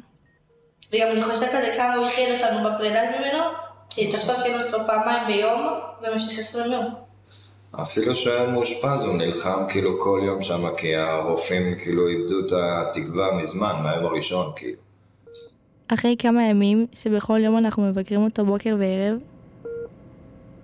וגם 0.95 1.09
אני 1.13 1.23
חושבת 1.23 1.55
על 1.55 1.65
כמה 1.77 1.95
הוא 1.95 2.07
הכיל 2.07 2.35
אותנו 2.35 2.71
בפרידה 2.71 3.01
ממנו, 3.03 3.45
כי 3.91 4.13
תחשוב 4.13 4.37
שהיינו 4.37 4.61
אצלו 4.61 4.79
פעמיים 4.87 5.27
ביום, 5.27 5.61
במשך 6.03 6.39
20 6.39 6.73
יום. 6.73 6.85
אפילו 7.81 8.17
שהיה 8.17 8.47
מאושפז 8.47 9.05
הוא 9.05 9.15
נלחם 9.15 9.65
כאילו 9.69 10.01
כל 10.01 10.21
יום 10.25 10.43
שם, 10.43 10.77
כי 10.77 10.97
הרופאים 10.97 11.75
כאילו 11.79 12.09
איבדו 12.09 12.41
את 12.47 12.53
התקווה 12.53 13.33
מזמן, 13.37 13.77
מהיום 13.83 14.07
הראשון, 14.07 14.53
כאילו. 14.57 14.77
אחרי 15.89 16.17
כמה 16.19 16.49
ימים, 16.49 16.87
שבכל 16.93 17.41
יום 17.45 17.59
אנחנו 17.59 17.83
מבקרים 17.83 18.25
אותו 18.25 18.45
בוקר 18.45 18.77
וערב, 18.79 19.17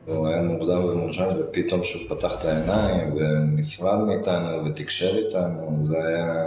הוא 0.07 0.29
היה 0.29 0.43
מורדם 0.43 0.85
ומורשם, 0.85 1.25
ופתאום 1.39 1.85
שהוא 1.85 2.03
פתח 2.09 2.41
את 2.41 2.45
העיניים 2.45 3.15
ונפרד 3.17 3.99
מאיתנו 3.99 4.65
ותקשר 4.65 5.17
איתנו, 5.17 5.79
זה 5.81 5.97
היה 5.97 6.47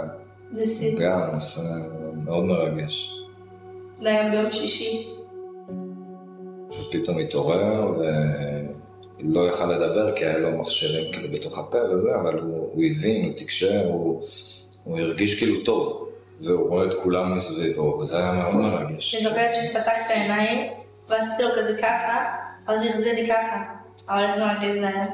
זה 0.52 0.66
שיא. 0.66 0.98
גם 1.00 1.20
נושא 1.34 1.60
מאוד 2.24 2.44
מרגש. 2.44 3.23
זה 3.94 4.08
היה 4.08 4.30
ביום 4.30 4.50
שישי. 4.50 5.08
שפתאום 6.70 7.18
התעורר 7.18 7.92
ולא 7.98 9.48
יכל 9.48 9.72
לדבר 9.72 10.16
כי 10.16 10.24
היה 10.24 10.38
לו 10.38 10.58
מכשירים 10.58 11.12
כאילו 11.12 11.28
בתוך 11.32 11.58
הפה 11.58 11.78
וזה, 11.90 12.14
אבל 12.14 12.38
הוא, 12.38 12.70
הוא 12.72 12.84
הבין, 12.84 13.24
הוא 13.24 13.32
תקשר, 13.36 13.86
הוא, 13.86 14.22
הוא 14.84 14.98
הרגיש 14.98 15.38
כאילו 15.38 15.64
טוב, 15.64 16.08
והוא 16.40 16.68
רואה 16.68 16.86
את 16.86 16.94
כולם 16.94 17.34
מסביבו, 17.34 17.98
וזה 18.00 18.18
היה 18.18 18.32
מאוד 18.32 18.54
מרגש. 18.54 19.14
אני 19.14 19.24
זוכרת 19.24 19.54
שפתח 19.54 19.98
את 20.06 20.10
העיניים, 20.10 20.72
ועשיתי 21.08 21.42
לו 21.42 21.48
כזה 21.54 21.76
ככה, 21.82 22.24
אז 22.66 22.86
החזיר 22.86 23.14
לי 23.14 23.28
ככה. 23.28 23.62
אבל 24.08 24.24
איזה 24.24 24.46
מרגש 24.46 24.74
זה 24.74 24.88
היה. 24.88 25.06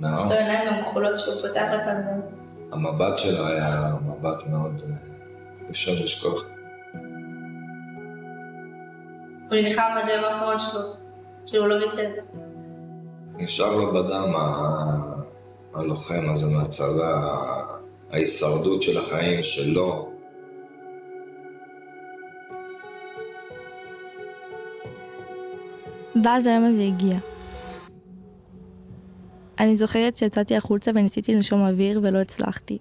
יש 0.00 0.30
לו 0.30 0.36
עיניים 0.38 0.68
גם 0.68 0.82
כחולות 0.82 1.20
שהוא 1.20 1.34
פותח 1.34 1.68
אותנו. 1.72 2.10
המבט 2.72 3.18
שלו 3.18 3.46
היה 3.46 3.92
מבט 4.06 4.46
מאוד, 4.46 4.82
אה, 4.88 4.96
אפשר 5.70 5.92
לשכוח. 6.04 6.44
הוא 9.50 9.58
נלחם 9.60 9.82
עד 10.02 10.08
היום 10.08 10.24
האחרון 10.24 10.58
שלו. 10.58 10.80
כאילו 11.46 11.64
הוא 11.64 11.70
לא 11.70 11.84
ויתר. 11.84 12.10
נשאר 13.36 13.74
לו 13.76 13.92
בדם 13.92 14.32
ה- 14.36 15.14
הלוחם 15.74 16.30
הזה 16.32 16.46
מהצבא, 16.56 17.30
ההישרדות 18.10 18.82
של 18.82 18.98
החיים 18.98 19.42
שלו. 19.42 20.08
ואז 26.24 26.46
היום 26.46 26.64
הזה 26.64 26.82
הגיע. 26.82 27.18
אני 29.58 29.76
זוכרת 29.76 30.16
שיצאתי 30.16 30.56
החוצה 30.56 30.90
וניסיתי 30.94 31.34
לנשום 31.34 31.60
אוויר 31.60 32.00
ולא 32.02 32.18
הצלחתי. 32.18 32.78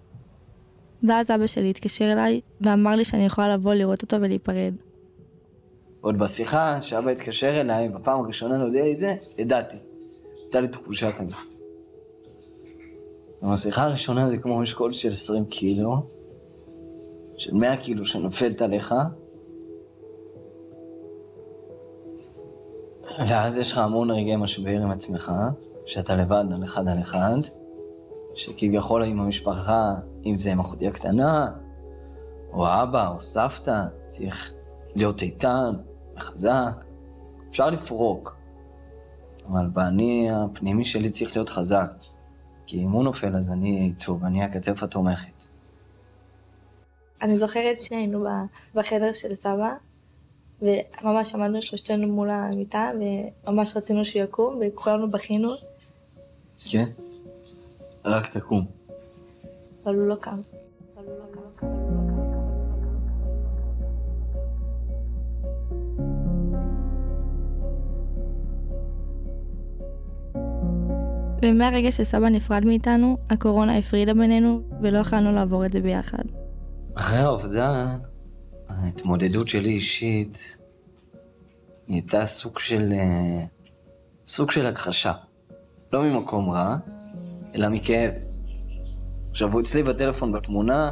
ואז 1.08 1.32
אבא 1.32 1.48
שלי 1.48 1.70
התקשר 1.70 2.12
אליי 2.12 2.42
ואמר 2.62 2.96
לי 2.96 3.04
שאני 3.06 3.26
יכולה 3.26 3.54
לבוא 3.54 3.74
לראות 3.74 4.02
אותו 4.02 4.18
ולהיפרד. 4.22 4.74
עוד 6.04 6.18
בשיחה, 6.18 6.82
שאבא 6.82 7.12
התקשר 7.12 7.62
אליי, 7.62 7.90
בפעם 7.90 8.20
הראשונה 8.20 8.58
להודיע 8.58 8.84
לי 8.84 8.94
את 8.94 8.98
זה, 8.98 9.16
ידעתי. 9.38 9.78
הייתה 10.44 10.62
לי 10.62 10.68
תחושה 10.68 11.12
כזאת. 11.12 11.40
בשיחה 13.44 13.84
הראשונה 13.84 14.30
זה 14.30 14.38
כמו 14.38 14.60
משקול 14.60 14.94
של 14.94 15.12
20 15.12 15.46
קילו, 15.46 15.96
של 17.38 17.54
100 17.54 17.78
קילו 17.78 18.06
שנופלת 18.06 18.62
עליך, 18.62 18.96
ואז 23.28 23.58
יש 23.58 23.72
לך 23.72 23.78
המון 23.78 24.12
רגעי 24.12 24.36
משבר 24.36 24.82
עם 24.82 24.92
עצמך, 24.92 25.32
שאתה 25.86 26.16
לבד 26.16 26.46
על 26.56 26.64
אחד 26.64 26.88
על 26.88 27.02
אחד, 27.02 27.38
שכביכול 28.36 29.04
עם 29.04 29.20
המשפחה, 29.20 29.94
אם 30.26 30.38
זה 30.38 30.52
עם 30.52 30.60
אחותי 30.60 30.88
הקטנה, 30.88 31.48
או 32.54 32.66
אבא, 32.68 33.08
או 33.08 33.22
סבתא, 33.22 33.84
צריך 34.08 34.54
להיות 34.96 35.22
איתן, 35.22 35.74
וחזק. 36.16 36.86
אפשר 37.50 37.70
לפרוק, 37.70 38.36
אבל 39.48 39.68
באני 39.68 40.30
הפנימי 40.32 40.86
שלי 40.86 41.10
צריך 41.10 41.36
להיות 41.36 41.50
חזק. 41.50 41.92
כי 42.66 42.84
אם 42.84 42.92
הוא 42.92 43.04
נופל 43.04 43.36
אז 43.36 43.50
אני 43.50 43.82
איתו, 43.86 44.20
ואני 44.20 44.44
הכתף 44.44 44.84
התומכת. 44.84 45.44
אני 47.22 47.38
זוכרת 47.38 47.80
שהיינו 47.80 48.24
ב- 48.24 48.78
בחדר 48.78 49.12
של 49.12 49.34
סבא, 49.34 49.74
וממש 50.62 51.36
עמדנו 51.36 51.62
שלושתנו 51.62 52.08
מול 52.08 52.30
המיטה, 52.30 52.92
וממש 53.48 53.78
רצינו 53.78 54.06
שהוא 54.06 54.24
יקום, 54.24 54.60
וכולנו 54.62 55.10
בכינו, 55.10 55.54
כן? 56.72 56.86
רק 58.06 58.38
תקום. 58.38 58.66
אבל 59.84 59.96
הוא 59.96 60.08
לא 60.08 60.16
קם. 60.16 60.42
אבל 60.96 61.06
הוא 61.06 61.18
לא 61.18 61.34
קם. 61.34 61.43
ומהרגע 71.44 71.92
שסבא 71.92 72.30
נפרד 72.30 72.66
מאיתנו, 72.66 73.18
הקורונה 73.30 73.78
הפרידה 73.78 74.14
בינינו, 74.14 74.62
ולא 74.82 74.98
יכולנו 74.98 75.32
לעבור 75.32 75.66
את 75.66 75.72
זה 75.72 75.80
ביחד. 75.80 76.24
אחרי 76.96 77.20
האובדן, 77.20 77.98
ההתמודדות 78.70 79.48
שלי 79.48 79.70
אישית 79.70 80.58
נהייתה 81.88 82.26
סוג 82.26 82.60
של... 82.60 82.94
אה, 82.94 83.46
סוג 84.28 84.52
של 84.52 84.66
הכחשה. 84.66 85.14
לא 85.94 86.04
ממקום 86.04 86.50
רע, 86.50 86.78
אלא 87.56 87.70
מכאב. 87.70 88.12
עכשיו, 89.32 89.54
הוא 89.54 89.62
אצלי 89.62 89.84
בטלפון 89.84 90.32
בתמונה, 90.32 90.92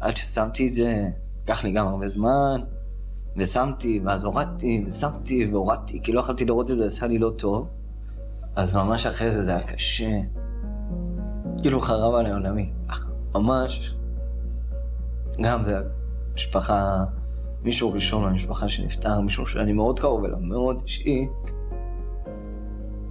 עד 0.00 0.16
ששמתי 0.16 0.68
את 0.68 0.74
זה, 0.74 1.08
לקח 1.44 1.64
לי 1.64 1.72
גם 1.72 1.86
הרבה 1.86 2.08
זמן, 2.08 2.60
ושמתי, 3.36 4.00
ואז 4.04 4.24
הורדתי, 4.24 4.84
ושמתי, 4.86 5.44
והורדתי, 5.44 6.02
כי 6.02 6.12
לא 6.12 6.20
יכולתי 6.20 6.44
לראות 6.44 6.70
את 6.70 6.76
זה, 6.76 6.86
עשה 6.86 7.06
לי 7.06 7.18
לא 7.18 7.30
טוב. 7.38 7.68
אז 8.56 8.76
ממש 8.76 9.06
אחרי 9.06 9.30
זה 9.30 9.42
זה 9.42 9.50
היה 9.50 9.62
קשה. 9.62 10.20
כאילו 11.62 11.80
חרב 11.80 12.14
עלי 12.14 12.30
עולמי. 12.30 12.72
ממש. 13.34 13.94
גם 15.42 15.64
זה 15.64 15.76
משפחה, 16.34 17.04
מישהו 17.62 17.92
ראשון 17.92 18.24
במשפחה 18.24 18.68
שנפטר, 18.68 19.20
מישהו 19.20 19.46
שאני 19.46 19.72
מאוד 19.72 20.00
קרוב 20.00 20.24
אליו, 20.24 20.38
מאוד 20.38 20.80
אישי, 20.82 21.26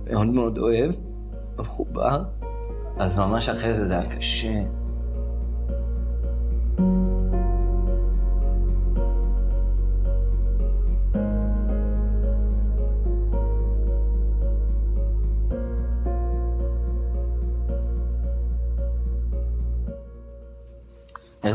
מאוד 0.05 0.27
מאוד 0.27 0.57
אוהב, 0.57 0.91
מחובר, 1.59 2.23
אז 2.99 3.19
ממש 3.19 3.49
אחרי 3.49 3.73
זה 3.73 3.85
זה 3.85 3.99
היה 3.99 4.09
קשה. 4.09 4.63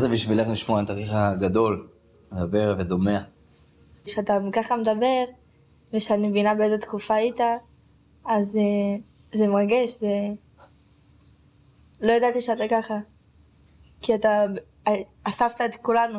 זה 0.07 0.13
בשבילך 0.13 0.49
לשמוע 0.49 0.83
את 0.83 0.91
אחיך 0.91 1.13
הגדול, 1.15 1.89
מדבר 2.33 2.77
ודומע? 2.79 3.19
כשאתה 4.05 4.39
ככה 4.53 4.77
מדבר, 4.77 5.25
ושאני 5.93 6.29
מבינה 6.29 6.55
באיזה 6.55 6.79
תקופה 6.79 7.15
היית, 7.15 7.41
אז 8.25 8.57
אה, 8.57 8.99
זה 9.39 9.49
מרגש, 9.49 10.01
זה... 10.01 10.09
לא 12.01 12.13
ידעתי 12.13 12.41
שאתה 12.41 12.65
ככה. 12.71 12.95
כי 14.03 14.15
אתה 14.15 14.45
אספת 15.25 15.61
את 15.61 15.75
כולנו. 15.77 16.19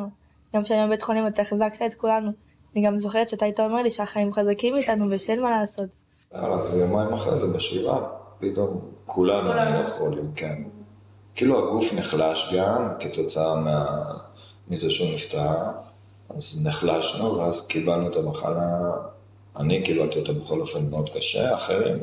גם 0.54 0.62
כשאני 0.62 0.86
בבית 0.86 1.02
חולים 1.02 1.26
אתה 1.26 1.42
החזקת 1.42 1.82
את 1.82 1.94
כולנו. 1.94 2.30
אני 2.74 2.86
גם 2.86 2.98
זוכרת 2.98 3.28
שאתה 3.28 3.44
היית 3.44 3.60
אומר 3.60 3.82
לי 3.82 3.90
שהחיים 3.90 4.32
חזקים 4.32 4.76
איתנו 4.76 5.06
ושאין 5.10 5.42
מה 5.42 5.50
לעשות. 5.50 5.88
אז 6.32 6.76
יומיים 6.76 7.12
אחרי 7.12 7.36
זה 7.36 7.46
בשבעה, 7.56 8.00
פתאום 8.38 8.80
כולנו 9.06 9.52
היינו 9.52 9.90
חולים, 9.90 10.32
כן. 10.34 10.77
כאילו 11.38 11.68
הגוף 11.68 11.92
נחלש 11.92 12.54
גם 12.54 12.88
כתוצאה 13.00 13.60
מה... 13.60 14.04
מזה 14.68 14.90
שהוא 14.90 15.08
נפטר, 15.14 15.54
אז 16.36 16.66
נחלשנו 16.66 17.36
ואז 17.36 17.66
קיבלנו 17.66 18.08
את 18.08 18.16
המחלה, 18.16 18.92
אני 19.56 19.82
קיבלתי 19.82 20.18
אותה 20.18 20.32
בכל 20.32 20.60
אופן 20.60 20.90
מאוד 20.90 21.10
קשה, 21.10 21.56
אחרים 21.56 21.98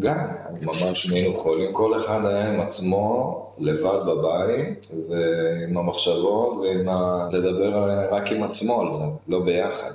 גם, 0.00 0.26
ממש 0.62 1.08
נהיינו 1.08 1.38
חולים, 1.38 1.72
כל 1.72 2.00
אחד 2.00 2.20
היה 2.24 2.52
עם 2.52 2.60
עצמו 2.60 3.46
לבד 3.58 3.98
בבית 4.06 4.90
ועם 5.08 5.76
המחשבות 5.76 6.56
ועם 6.56 6.88
ה... 6.88 7.28
לדבר 7.32 8.06
רק 8.10 8.32
עם 8.32 8.42
עצמו 8.42 8.80
על 8.80 8.90
זה, 8.90 9.04
לא 9.28 9.40
ביחד. 9.40 9.92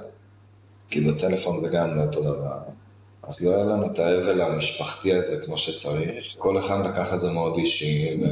כי 0.89 1.01
בטלפון 1.01 1.62
זה 1.62 1.67
גם 1.67 1.98
לא 1.98 2.01
אותו 2.01 2.22
דבר. 2.22 2.57
אז 3.27 3.46
לא 3.46 3.55
היה 3.55 3.65
לנו 3.65 3.91
את 3.91 4.00
האבל 4.00 4.41
המשפחתי 4.41 5.13
הזה 5.13 5.38
כמו 5.46 5.58
שצריך. 5.58 6.25
כל 6.38 6.60
אחד 6.60 6.86
לקח 6.86 7.13
את 7.13 7.22
זה 7.22 7.32
מאוד 7.32 7.58
אישי, 7.58 8.22
ו... 8.22 8.25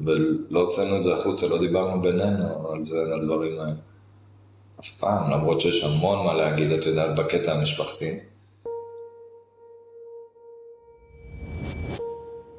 ולא 0.00 0.60
הוצאנו 0.60 0.96
את 0.96 1.02
זה 1.02 1.14
החוצה, 1.14 1.48
לא 1.48 1.58
דיברנו 1.58 2.02
בינינו 2.02 2.72
על 2.72 2.84
זה, 2.84 3.00
על 3.00 3.12
הדברים 3.12 3.60
האלה. 3.60 3.74
אף 4.80 4.88
פעם, 4.98 5.30
למרות 5.30 5.60
שיש 5.60 5.84
המון 5.84 6.26
מה 6.26 6.34
להגיד, 6.34 6.72
את 6.72 6.86
יודעת, 6.86 7.16
בקטע 7.18 7.52
המשפחתי. 7.52 8.18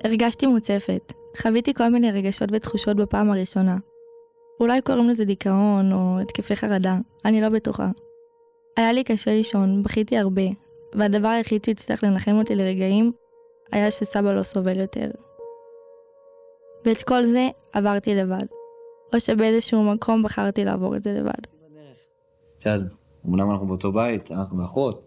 הרגשתי 0.03 0.47
מוצפת. 0.47 1.13
חוויתי 1.41 1.73
כל 1.73 1.89
מיני 1.89 2.11
רגשות 2.11 2.49
ותחושות 2.51 2.97
בפעם 2.97 3.31
הראשונה. 3.31 3.77
אולי 4.59 4.81
קוראים 4.81 5.09
לזה 5.09 5.25
דיכאון 5.25 5.91
או 5.91 6.19
התקפי 6.21 6.55
חרדה, 6.55 6.97
אני 7.25 7.41
לא 7.41 7.49
בטוחה. 7.49 7.89
היה 8.77 8.91
לי 8.91 9.03
קשה 9.03 9.31
לישון, 9.31 9.83
בכיתי 9.83 10.17
הרבה, 10.17 10.41
והדבר 10.97 11.27
היחיד 11.27 11.65
שהצליח 11.65 12.03
לנחם 12.03 12.37
אותי 12.39 12.55
לרגעים 12.55 13.11
היה 13.71 13.91
שסבא 13.91 14.33
לא 14.33 14.43
סובל 14.43 14.79
יותר. 14.79 15.11
ואת 16.85 17.03
כל 17.03 17.25
זה 17.25 17.47
עברתי 17.73 18.15
לבד, 18.15 18.45
או 19.13 19.19
שבאיזשהו 19.19 19.83
מקום 19.83 20.23
בחרתי 20.23 20.65
לעבור 20.65 20.95
את 20.95 21.03
זה 21.03 21.13
לבד. 21.13 21.45
את 22.57 22.65
יודעת, 22.65 22.93
אמנם 23.25 23.51
אנחנו 23.51 23.67
באותו 23.67 23.91
בית, 23.91 24.31
אנחנו 24.31 24.57
ואחות, 24.57 25.05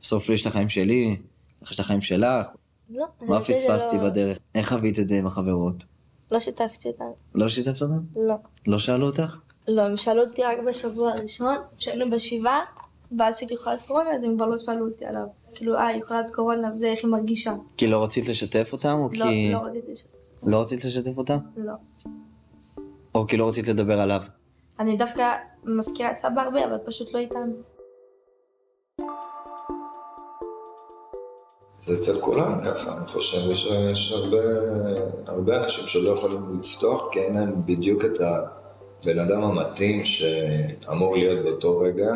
בסוף 0.00 0.28
יש 0.28 0.42
את 0.42 0.46
החיים 0.46 0.68
שלי, 0.68 1.16
יש 1.62 1.74
את 1.74 1.80
החיים 1.80 2.00
שלך. 2.00 2.46
לא, 2.90 3.06
מה 3.20 3.40
פספסתי 3.40 3.96
לא- 3.96 4.04
בדרך? 4.04 4.38
איך 4.54 4.68
חווית 4.68 4.98
את 4.98 5.08
זה 5.08 5.18
עם 5.18 5.26
החברות? 5.26 5.84
לא 6.30 6.38
שיתפתי 6.38 6.88
אותם. 6.88 7.04
לא 7.34 7.48
שיתפת 7.48 7.82
אותם? 7.82 8.00
לא. 8.16 8.34
לא 8.66 8.78
שאלו 8.78 9.06
אותך? 9.06 9.40
לא, 9.68 9.82
הם 9.82 9.96
שאלו 9.96 10.22
אותי 10.22 10.42
רק 10.42 10.58
בשבוע 10.68 11.10
הראשון, 11.12 11.56
כשהיינו 11.76 12.10
בשבעה, 12.10 12.60
ואז 13.18 13.38
שהייתי 13.38 13.56
חולת 13.56 13.82
קורונה, 13.86 14.10
אז 14.10 14.24
הם 14.24 14.36
כבר 14.36 14.46
לא 14.46 14.58
שאלו 14.58 14.86
אותי 14.86 15.06
עליו. 15.06 15.26
כאילו, 15.54 15.74
אה, 15.74 15.86
היא 15.86 16.02
חולת 16.04 16.30
קורונה, 16.34 16.72
וזה 16.74 16.86
איך 16.86 17.04
היא 17.04 17.10
מרגישה. 17.10 17.54
כי 17.76 17.86
לא 17.86 18.04
רצית 18.04 18.28
לשתף 18.28 18.68
אותם, 18.72 18.98
או 18.98 19.08
לא, 19.12 19.24
כי... 19.24 19.52
לא 19.52 19.58
רציתי 19.58 19.92
לשתף. 19.92 20.10
לא 20.42 20.60
רצית 20.60 20.84
לשתף 20.84 21.18
אותם? 21.18 21.36
לא. 21.56 21.74
או 23.14 23.26
כי 23.26 23.36
לא 23.36 23.48
רצית 23.48 23.68
לדבר 23.68 24.00
עליו? 24.00 24.20
אני 24.80 24.96
דווקא 24.96 25.36
מזכירה 25.64 26.10
את 26.10 26.18
סבא 26.18 26.40
הרבה, 26.40 26.64
אבל 26.64 26.78
פשוט 26.86 27.14
לא 27.14 27.18
איתנו. 27.18 27.52
זה 31.78 31.94
אצל 31.94 32.20
כולם 32.20 32.60
ככה, 32.64 32.96
אני 32.96 33.06
חושב 33.06 33.54
שיש 33.54 34.12
הרבה, 34.12 34.38
הרבה 35.26 35.56
אנשים 35.56 35.86
שלא 35.86 36.10
יכולים 36.10 36.60
לפתוח 36.60 37.08
כי 37.12 37.20
אין 37.20 37.34
להם 37.34 37.66
בדיוק 37.66 38.04
את 38.04 38.20
הבן 38.20 39.18
אדם 39.18 39.42
המתאים 39.42 40.04
שאמור 40.04 41.16
להיות 41.16 41.44
באותו 41.44 41.78
רגע 41.78 42.14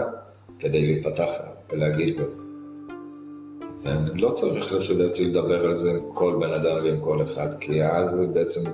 כדי 0.58 0.86
להיפתח 0.86 1.30
ולהגיד 1.72 2.18
לו. 2.18 2.24
ולא 3.84 4.30
צריך 4.30 4.72
לפי 4.90 5.24
לדבר 5.24 5.64
על 5.64 5.76
זה 5.76 5.90
עם 5.90 6.00
כל 6.14 6.36
בן 6.40 6.52
אדם 6.52 6.84
ועם 6.84 7.00
כל 7.00 7.22
אחד, 7.22 7.48
כי 7.60 7.84
אז 7.84 8.20
בעצם 8.32 8.70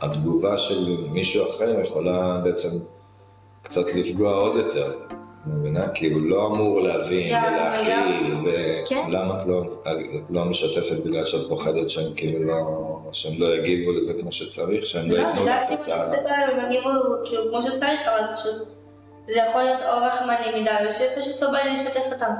התגובה 0.00 0.56
של 0.56 0.96
מישהו 1.10 1.48
אחר 1.48 1.80
יכולה 1.80 2.40
בעצם 2.44 2.78
קצת 3.62 3.94
לפגוע 3.94 4.32
עוד 4.32 4.56
יותר. 4.56 4.92
מבינה? 5.46 5.88
כי 5.94 6.10
הוא 6.12 6.20
לא 6.20 6.46
אמור 6.46 6.80
להבין 6.80 7.26
ולהכיל, 7.26 7.94
כן. 8.86 9.04
ולמה 9.08 9.42
את 9.42 9.46
לא, 9.46 9.62
את 10.16 10.30
לא 10.30 10.44
משתפת 10.44 10.96
בגלל 11.04 11.24
שאת 11.24 11.48
פוחדת 11.48 11.90
שהם 11.90 12.14
כאילו 12.16 12.44
לא, 12.44 13.00
שהם 13.12 13.32
לא 13.38 13.54
יגיבו 13.54 13.92
לזה 13.92 14.14
כמו 14.20 14.32
שצריך, 14.32 14.86
שהם 14.86 15.10
לא 15.10 15.16
לא, 15.16 15.22
ייתנו 15.22 15.42
בגלל 15.42 15.58
לך 15.58 15.64
שאם 15.64 15.74
את 15.74 15.88
אני 15.88 15.92
ה... 15.92 16.00
אסתכל 16.00 16.28
עליהם, 16.28 16.60
הם 16.60 16.72
יגיבו 16.72 16.90
כאילו 17.24 17.42
כמו 17.48 17.62
שצריך, 17.62 18.00
אבל 18.06 18.36
פשוט... 18.36 18.77
זה 19.28 19.38
יכול 19.40 19.62
להיות 19.62 19.82
או 19.82 19.88
רחמני 20.06 20.60
מדי, 20.60 20.70
או 20.86 20.90
שפשוט 20.90 21.42
לא 21.42 21.50
בא 21.50 21.58
לי 21.58 21.72
לשתף 21.72 22.12
אותם. 22.12 22.32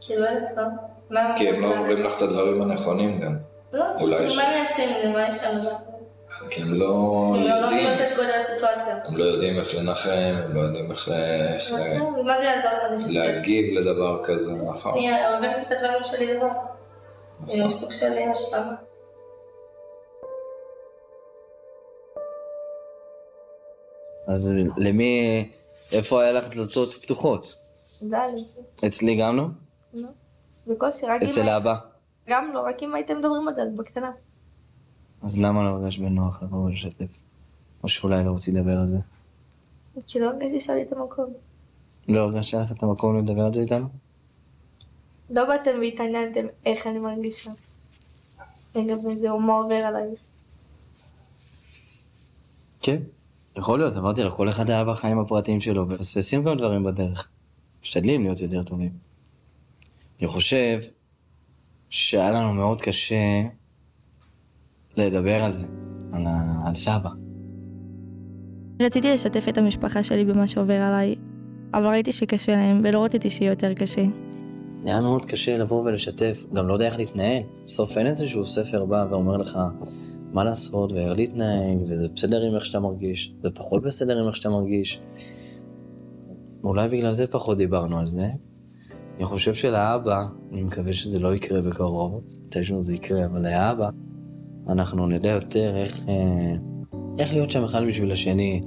כאילו, 0.00 0.22
לא 0.24 0.30
לא. 0.56 0.62
מה 1.10 1.32
כי 1.36 1.48
הם 1.48 1.62
לא 1.62 1.76
אומרים? 1.76 2.04
לך 2.04 2.16
את 2.16 2.22
הדברים 2.22 2.62
הנכונים 2.62 3.18
גם. 3.18 3.36
לא, 3.72 3.84
אולי 4.00 4.16
כאילו, 4.16 4.30
ש- 4.30 4.36
מה 4.36 4.42
הם 4.42 4.52
יעשו 4.52 4.82
עם 4.82 4.88
זה? 5.02 5.08
מה 5.08 5.28
יש 5.28 5.44
לנו? 5.44 5.70
כי 6.50 6.62
הם 6.62 6.74
לא 6.74 6.86
הם 7.36 7.42
לא 7.42 7.54
יודעים, 7.54 7.86
מבינות 7.86 8.00
את 8.00 8.16
גודל 8.16 8.30
הסיטואציה. 8.38 8.96
הם 9.04 9.16
לא 9.16 9.24
יודעים 9.24 9.58
איך 9.58 9.74
לנחם, 9.74 10.10
הם 10.44 10.54
לא 10.56 10.60
יודעים 10.60 10.90
איך 10.90 10.98
כן, 10.98 11.56
מה 12.26 12.38
זה 12.40 12.44
יעזור 12.44 12.70
לנו 12.84 12.94
לשתף? 12.94 13.10
להגיב 13.12 13.78
לדבר 13.78 14.22
כזה, 14.24 14.52
נכון. 14.52 14.92
אני 14.92 15.10
עוברת 15.34 15.62
את 15.62 15.70
הדברים 15.70 16.04
שלי 16.04 16.34
לבד. 16.34 16.46
זה 17.46 17.58
גם 17.62 17.68
סוג 17.70 17.92
של 17.92 18.06
השלמה. 18.30 18.74
אז 24.28 24.50
למי... 24.76 25.48
איפה 25.92 26.22
היה 26.22 26.32
לך 26.32 26.48
דלתות 26.48 26.94
פתוחות? 26.94 27.54
זה 28.00 28.22
היה 28.22 28.34
לי. 28.34 28.44
אצלי 28.86 29.16
גם 29.16 29.36
לא? 29.36 29.46
נו. 29.94 30.08
בקושי, 30.66 31.06
רק 31.06 31.22
אם... 31.22 31.28
אצל 31.28 31.48
האבא. 31.48 31.74
גם 32.28 32.50
לא, 32.54 32.60
רק 32.60 32.82
אם 32.82 32.94
הייתם 32.94 33.18
מדברים 33.18 33.48
על 33.48 33.54
זה, 33.54 33.62
אז 33.62 33.68
בקטנה. 33.76 34.10
אז 35.22 35.38
למה 35.38 35.64
לא 35.64 35.68
הרגשת 35.68 36.00
בנוח 36.00 36.42
לבוא 36.42 36.58
ולשתף? 36.58 37.06
או 37.82 37.88
שאולי 37.88 38.24
לא 38.24 38.32
רצית 38.32 38.54
לדבר 38.54 38.78
על 38.78 38.88
זה? 38.88 38.98
כי 40.06 40.20
לא 40.20 40.26
הרגשתי 40.26 40.60
שהיה 40.60 40.78
לי 40.78 40.84
את 40.84 40.92
המקום. 40.92 41.32
לא 42.08 42.20
הרגשת 42.20 42.50
שהיה 42.50 42.62
לך 42.62 42.72
את 42.72 42.82
המקום 42.82 43.18
לדבר 43.18 43.42
על 43.42 43.54
זה 43.54 43.60
איתנו? 43.60 43.86
לא 45.30 45.44
באתם 45.44 45.70
והתעניינתם 45.80 46.46
איך 46.66 46.86
אני 46.86 46.98
מרגישה. 46.98 47.50
לגבי 48.74 49.16
זה, 49.18 49.30
או 49.30 49.40
מה 49.40 49.52
עובר 49.52 49.74
עליי. 49.74 50.08
כן. 52.82 53.02
יכול 53.56 53.78
להיות, 53.78 53.96
אמרתי 53.96 54.22
לך, 54.22 54.32
כל 54.32 54.48
אחד 54.48 54.70
היה 54.70 54.84
בחיים 54.84 55.18
הפרטיים 55.18 55.60
שלו, 55.60 55.88
ומפספסים 55.88 56.44
גם 56.44 56.56
דברים 56.56 56.84
בדרך. 56.84 57.28
משתדלים 57.82 58.22
להיות 58.22 58.40
יותר 58.40 58.62
טובים. 58.62 58.92
אני 60.20 60.28
חושב 60.28 60.78
שהיה 61.90 62.30
לנו 62.30 62.54
מאוד 62.54 62.80
קשה 62.80 63.42
לדבר 64.96 65.44
על 65.44 65.52
זה, 65.52 65.66
על, 66.12 66.26
ה... 66.26 66.62
על 66.66 66.74
סבא. 66.74 67.10
רציתי 68.80 69.12
לשתף 69.12 69.48
את 69.48 69.58
המשפחה 69.58 70.02
שלי 70.02 70.24
במה 70.24 70.46
שעובר 70.46 70.82
עליי, 70.82 71.14
אבל 71.74 71.86
ראיתי 71.86 72.12
שקשה 72.12 72.52
להם 72.52 72.80
ולא 72.84 73.04
רציתי 73.04 73.30
שיהיה 73.30 73.50
יותר 73.50 73.74
קשה. 73.74 74.04
היה 74.84 75.00
מאוד 75.00 75.24
קשה 75.24 75.56
לבוא 75.56 75.82
ולשתף, 75.82 76.44
גם 76.52 76.68
לא 76.68 76.72
יודע 76.72 76.86
איך 76.86 76.96
להתנהל. 76.96 77.42
בסוף 77.64 77.98
אין 77.98 78.06
איזשהו 78.06 78.46
ספר 78.46 78.84
בא 78.84 79.06
ואומר 79.10 79.36
לך 79.36 79.58
מה 80.32 80.44
לעשות 80.44 80.92
ואיך 80.92 81.16
להתנהג, 81.16 81.82
וזה 81.82 82.08
בסדר 82.14 82.42
עם 82.42 82.54
איך 82.54 82.66
שאתה 82.66 82.80
מרגיש, 82.80 83.34
זה 83.42 83.50
פחות 83.50 83.82
בסדר 83.82 84.18
עם 84.18 84.26
איך 84.26 84.36
שאתה 84.36 84.48
מרגיש. 84.48 85.00
אולי 86.64 86.88
בגלל 86.88 87.12
זה 87.12 87.26
פחות 87.26 87.58
דיברנו 87.58 87.98
על 87.98 88.06
זה. 88.06 88.28
אני 89.16 89.24
חושב 89.24 89.54
שלאבא, 89.54 90.24
אני 90.52 90.62
מקווה 90.62 90.92
שזה 90.92 91.18
לא 91.20 91.34
יקרה 91.34 91.62
בקרוב, 91.62 92.20
מתישהו 92.46 92.82
זה 92.82 92.92
יקרה, 92.92 93.24
אבל 93.24 93.42
לאבא, 93.42 93.88
אנחנו 94.68 95.06
נדע 95.06 95.28
יותר 95.28 95.76
איך, 95.76 96.08
אה, 96.08 96.54
איך 97.18 97.32
להיות 97.32 97.50
שם 97.50 97.64
אחד 97.64 97.82
בשביל 97.88 98.12
השני. 98.12 98.62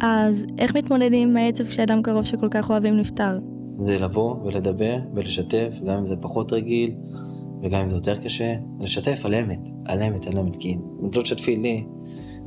אז 0.00 0.46
איך 0.58 0.76
מתמודדים 0.76 1.28
עם 1.28 1.36
העצב 1.36 1.64
כשאדם 1.64 2.02
קרוב 2.02 2.22
שכל 2.22 2.48
כך 2.50 2.70
אוהבים 2.70 2.96
נפטר? 2.96 3.32
זה 3.78 3.98
לבוא 3.98 4.36
ולדבר 4.44 4.98
ולשתף, 5.14 5.80
גם 5.86 5.98
אם 5.98 6.06
זה 6.06 6.16
פחות 6.16 6.52
רגיל 6.52 6.94
וגם 7.62 7.80
אם 7.80 7.88
זה 7.88 7.96
יותר 7.96 8.16
קשה, 8.16 8.54
לשתף 8.80 9.20
על 9.24 9.34
אמת, 9.34 9.68
על 9.84 10.02
אמת, 10.02 10.26
על 10.26 10.38
אמת, 10.38 10.56
כי 10.56 10.74
אם 10.74 11.10
לא 11.12 11.22
תשתפי 11.22 11.56
לי, 11.56 11.86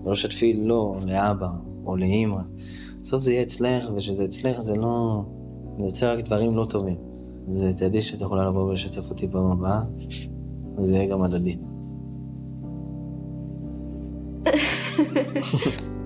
ולא 0.04 0.14
תשתפי 0.14 0.54
לו, 0.54 0.96
לאבא 1.02 1.50
או 1.86 1.96
לאימא, 1.96 2.42
בסוף 3.04 3.24
זה 3.24 3.34
יהיה 3.34 3.44
אצלך, 3.44 3.90
וכשזה 3.96 4.26
אצלך 4.26 4.60
זה 4.60 4.76
לא... 4.76 5.22
זה 5.78 5.86
יוצא 5.86 6.14
רק 6.14 6.26
דברים 6.26 6.56
לא 6.56 6.66
טובים. 6.66 6.98
אז 7.48 7.76
תדעי 7.78 8.02
שאת 8.02 8.22
יכולה 8.22 8.46
לבוא 8.46 8.64
ולשתף 8.64 9.10
אותי 9.10 9.28
פעם 9.28 9.46
הבאה, 9.46 9.82
וזה 10.78 10.96
יהיה 10.96 11.08
גם 11.10 11.22
הדדי. 11.22 11.58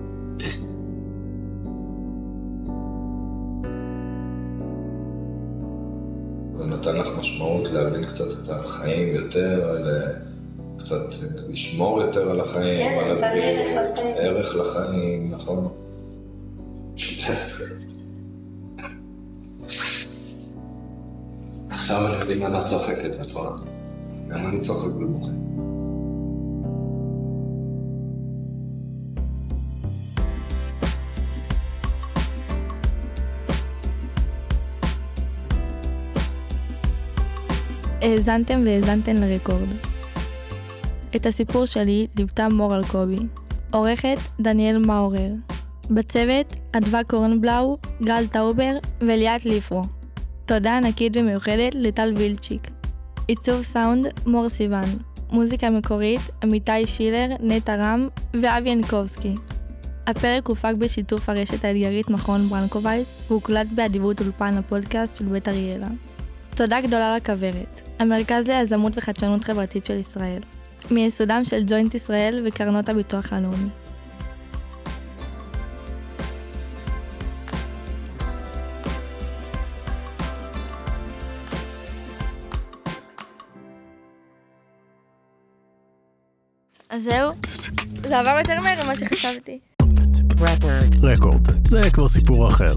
זה 7.38 7.44
נתן 7.44 7.52
לך 7.52 7.64
משמעות 7.64 7.70
להבין 7.72 8.04
קצת 8.06 8.24
את 8.42 8.48
החיים 8.48 9.14
יותר, 9.14 9.78
ל- 9.84 10.12
קצת 10.78 10.96
אה, 10.96 11.48
לשמור 11.48 12.00
יותר 12.02 12.30
על 12.30 12.40
החיים, 12.40 12.76
כן, 12.76 13.08
נתן 13.14 13.24
ערך 13.24 13.68
לחיים. 13.80 14.14
ערך 14.16 14.56
לחיים, 14.56 15.30
נכון. 15.30 15.68
עכשיו 21.70 22.22
אני 22.22 22.34
למה 22.34 22.60
את 22.60 22.66
צוחקת, 22.66 23.20
את 23.20 23.32
רואה? 23.32 23.50
גם 24.28 24.46
אני 24.46 24.60
צוחק 24.60 24.86
ובוכה. 24.86 25.30
האזנתם 38.04 38.62
והאזנתן 38.66 39.16
לרקורד. 39.16 39.68
את 41.16 41.26
הסיפור 41.26 41.66
שלי 41.66 42.06
ליוותה 42.16 42.48
מור 42.48 42.76
אלקובי. 42.76 43.18
עורכת 43.72 44.16
דניאל 44.40 44.78
מאורר. 44.78 45.30
בצוות 45.90 46.54
אדווה 46.72 47.04
קורנבלאו, 47.04 47.78
גל 48.02 48.26
טאובר 48.26 48.72
וליאת 49.00 49.44
ליפרו. 49.44 49.82
תודה 50.46 50.76
ענקית 50.76 51.16
ומיוחדת 51.16 51.74
לטל 51.74 52.12
וילצ'יק. 52.16 52.70
עיצוב 53.28 53.62
סאונד 53.62 54.06
מור 54.26 54.48
סיוון. 54.48 54.88
מוזיקה 55.30 55.70
מקורית 55.70 56.20
עמיתי 56.42 56.86
שילר, 56.86 57.26
נטע 57.40 57.76
רם 57.76 58.08
ואבי 58.34 58.70
ינקובסקי. 58.70 59.34
הפרק 60.06 60.48
הופק 60.48 60.74
בשיתוף 60.78 61.28
הרשת 61.28 61.64
האתגרית 61.64 62.10
מכון 62.10 62.48
ברנקו 62.48 62.85
וייס 62.85 63.14
והוקלט 63.28 63.66
באדיבות 63.74 64.20
אולפן 64.20 64.58
הפודקאסט 64.58 65.16
של 65.16 65.24
בית 65.24 65.48
אריאלה. 65.48 65.88
תודה 66.54 66.80
גדולה 66.80 67.16
לכוורת, 67.16 67.80
המרכז 67.98 68.48
ליזמות 68.48 68.98
וחדשנות 68.98 69.44
חברתית 69.44 69.84
של 69.84 69.98
ישראל. 69.98 70.40
מייסודם 70.90 71.44
של 71.44 71.62
ג'וינט 71.66 71.94
ישראל 71.94 72.44
וקרנות 72.46 72.88
הביטוח 72.88 73.32
הלאומי. 73.32 73.68
אז 86.90 87.04
זהו, 87.04 87.32
זה 88.04 88.18
עבר 88.18 88.38
יותר 88.38 88.60
מהר 88.60 88.84
ממה 88.84 88.96
שחשבתי. 88.96 89.58
רקורד, 91.02 91.68
זה 91.68 91.90
כבר 91.92 92.08
סיפור 92.08 92.48
אחר. 92.48 92.74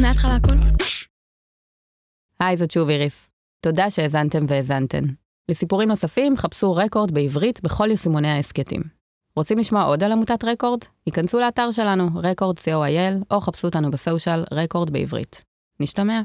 מההתחלה 0.00 0.36
הכל? 0.36 0.56
היי, 2.40 2.56
זאת 2.56 2.70
שוב 2.70 2.88
איריס. 2.88 3.29
תודה 3.60 3.90
שהאזנתם 3.90 4.44
והאזנתן. 4.48 5.04
לסיפורים 5.50 5.88
נוספים, 5.88 6.36
חפשו 6.36 6.72
רקורד 6.74 7.12
בעברית 7.12 7.62
בכל 7.62 7.90
יישומוני 7.90 8.28
ההסכתים. 8.28 8.82
רוצים 9.36 9.58
לשמוע 9.58 9.82
עוד 9.82 10.02
על 10.02 10.12
עמותת 10.12 10.44
רקורד? 10.44 10.80
היכנסו 11.06 11.40
לאתר 11.40 11.70
שלנו, 11.70 12.06
רקורד 12.14 12.58
co.il, 12.58 13.24
או 13.30 13.40
חפשו 13.40 13.66
אותנו 13.66 13.90
בסושיאל 13.90 14.44
רקורד 14.52 14.90
בעברית. 14.90 15.44
נשתמע. 15.80 16.22